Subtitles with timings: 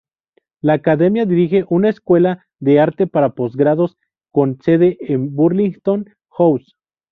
[0.61, 3.99] La Academia dirige una escuela de arte para postgraduados,
[4.31, 6.75] con sede en Burlington House.